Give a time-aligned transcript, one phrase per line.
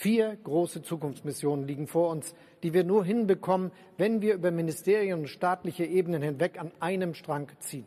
[0.00, 5.28] Vier große Zukunftsmissionen liegen vor uns, die wir nur hinbekommen, wenn wir über Ministerien und
[5.28, 7.84] staatliche Ebenen hinweg an einem Strang ziehen.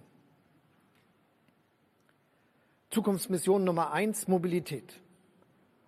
[2.91, 5.01] Zukunftsmission Nummer eins, Mobilität.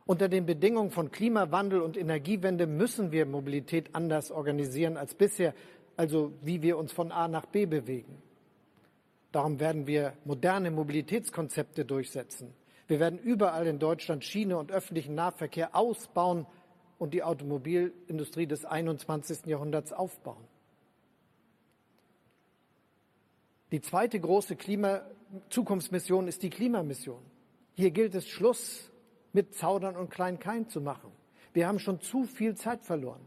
[0.08, 5.54] Unter den Bedingungen von Klimawandel und Energiewende müssen wir Mobilität anders organisieren als bisher,
[5.96, 8.20] also wie wir uns von A nach B bewegen.
[9.32, 12.52] Darum werden wir moderne Mobilitätskonzepte durchsetzen.
[12.88, 16.46] Wir werden überall in Deutschland Schiene und öffentlichen Nahverkehr ausbauen
[17.00, 19.48] und die Automobilindustrie des 21.
[19.48, 20.44] Jahrhunderts aufbauen.
[23.72, 25.02] Die zweite große Klima
[25.50, 27.22] Zukunftsmission ist die Klimamission.
[27.74, 28.92] Hier gilt es, Schluss
[29.34, 31.12] mit Zaudern und Kleinkein zu machen.
[31.54, 33.22] Wir haben schon zu viel Zeit verloren.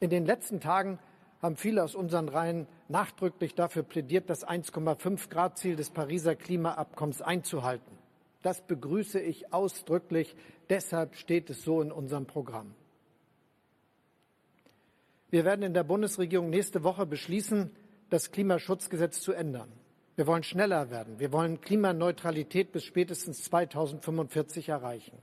[0.00, 0.98] In den letzten Tagen
[1.40, 7.22] haben viele aus unseren Reihen nachdrücklich dafür plädiert, das 1,5 Grad Ziel des Pariser Klimaabkommens
[7.22, 7.97] einzuhalten.
[8.42, 10.36] Das begrüße ich ausdrücklich.
[10.68, 12.74] Deshalb steht es so in unserem Programm.
[15.30, 17.70] Wir werden in der Bundesregierung nächste Woche beschließen,
[18.10, 19.70] das Klimaschutzgesetz zu ändern.
[20.16, 21.20] Wir wollen schneller werden.
[21.20, 25.18] Wir wollen Klimaneutralität bis spätestens 2045 erreichen.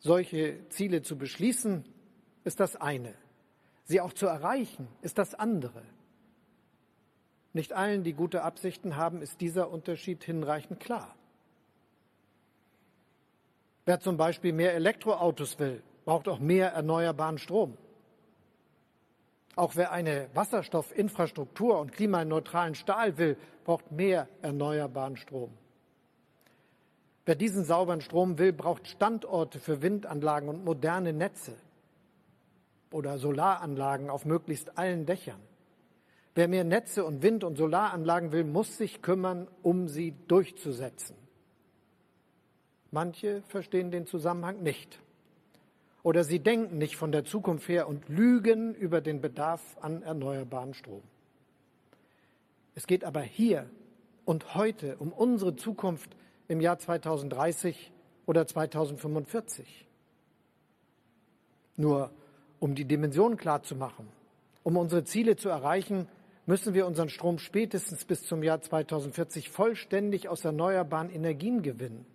[0.00, 1.84] Solche Ziele zu beschließen,
[2.44, 3.14] ist das eine.
[3.84, 5.82] Sie auch zu erreichen, ist das andere.
[7.52, 11.14] Nicht allen, die gute Absichten haben, ist dieser Unterschied hinreichend klar.
[13.86, 17.78] Wer zum Beispiel mehr Elektroautos will, braucht auch mehr erneuerbaren Strom.
[19.56, 25.50] Auch wer eine Wasserstoffinfrastruktur und klimaneutralen Stahl will, braucht mehr erneuerbaren Strom.
[27.24, 31.56] Wer diesen sauberen Strom will, braucht Standorte für Windanlagen und moderne Netze
[32.90, 35.47] oder Solaranlagen auf möglichst allen Dächern.
[36.38, 41.16] Wer mehr Netze und Wind- und Solaranlagen will, muss sich kümmern, um sie durchzusetzen.
[42.92, 45.00] Manche verstehen den Zusammenhang nicht.
[46.04, 50.74] Oder sie denken nicht von der Zukunft her und lügen über den Bedarf an erneuerbaren
[50.74, 51.02] Strom.
[52.76, 53.68] Es geht aber hier
[54.24, 56.14] und heute um unsere Zukunft
[56.46, 57.90] im Jahr 2030
[58.26, 59.88] oder 2045.
[61.74, 62.12] Nur
[62.60, 64.06] um die Dimension klar zu machen,
[64.62, 66.06] um unsere Ziele zu erreichen,
[66.48, 72.06] müssen wir unseren Strom spätestens bis zum Jahr 2040 vollständig aus erneuerbaren Energien gewinnen.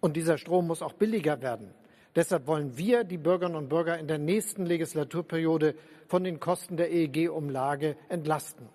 [0.00, 1.72] Und dieser Strom muss auch billiger werden.
[2.16, 5.76] Deshalb wollen wir die Bürgerinnen und Bürger in der nächsten Legislaturperiode
[6.08, 8.68] von den Kosten der EEG-Umlage entlasten.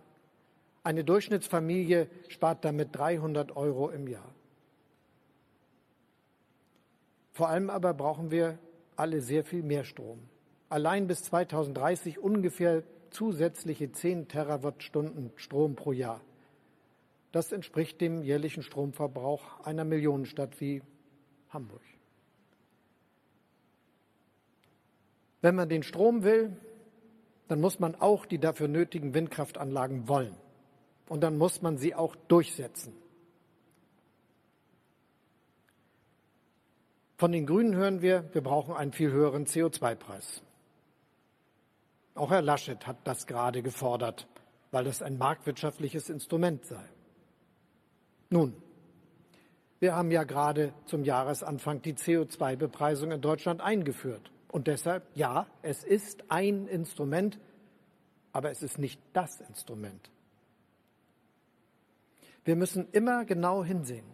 [0.85, 4.33] Eine Durchschnittsfamilie spart damit 300 Euro im Jahr.
[7.33, 8.57] Vor allem aber brauchen wir
[8.95, 10.19] alle sehr viel mehr Strom.
[10.69, 12.83] Allein bis 2030 ungefähr
[13.15, 16.21] zusätzliche 10 Terawattstunden Strom pro Jahr.
[17.31, 20.81] Das entspricht dem jährlichen Stromverbrauch einer Millionenstadt wie
[21.49, 21.81] Hamburg.
[25.41, 26.55] Wenn man den Strom will,
[27.47, 30.35] dann muss man auch die dafür nötigen Windkraftanlagen wollen.
[31.07, 32.93] Und dann muss man sie auch durchsetzen.
[37.17, 40.41] Von den Grünen hören wir, wir brauchen einen viel höheren CO2-Preis.
[42.15, 44.27] Auch Herr Laschet hat das gerade gefordert,
[44.71, 46.83] weil das ein marktwirtschaftliches Instrument sei.
[48.29, 48.55] Nun,
[49.79, 54.31] wir haben ja gerade zum Jahresanfang die CO2-Bepreisung in Deutschland eingeführt.
[54.47, 57.37] Und deshalb, ja, es ist ein Instrument,
[58.31, 60.09] aber es ist nicht das Instrument.
[62.45, 64.05] Wir müssen immer genau hinsehen.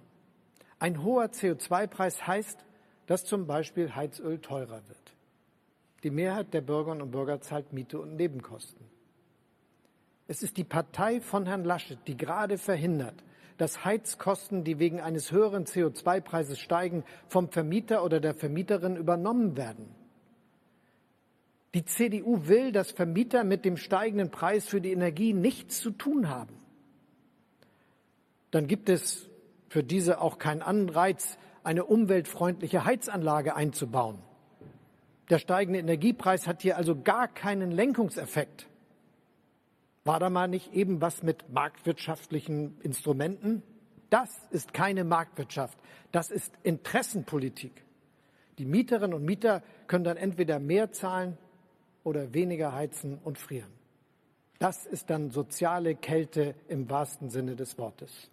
[0.79, 2.65] Ein hoher CO2-Preis heißt,
[3.05, 5.13] dass zum Beispiel Heizöl teurer wird.
[6.03, 8.85] Die Mehrheit der Bürgerinnen und Bürger zahlt Miete und Nebenkosten.
[10.27, 13.23] Es ist die Partei von Herrn Laschet, die gerade verhindert,
[13.57, 19.93] dass Heizkosten, die wegen eines höheren CO2-Preises steigen, vom Vermieter oder der Vermieterin übernommen werden.
[21.73, 26.29] Die CDU will, dass Vermieter mit dem steigenden Preis für die Energie nichts zu tun
[26.29, 26.57] haben.
[28.49, 29.29] Dann gibt es
[29.69, 34.17] für diese auch keinen Anreiz, eine umweltfreundliche Heizanlage einzubauen.
[35.31, 38.67] Der steigende Energiepreis hat hier also gar keinen Lenkungseffekt.
[40.03, 43.63] War da mal nicht eben was mit marktwirtschaftlichen Instrumenten?
[44.09, 45.77] Das ist keine Marktwirtschaft,
[46.11, 47.85] das ist Interessenpolitik.
[48.57, 51.37] Die Mieterinnen und Mieter können dann entweder mehr zahlen
[52.03, 53.71] oder weniger heizen und frieren.
[54.59, 58.30] Das ist dann soziale Kälte im wahrsten Sinne des Wortes.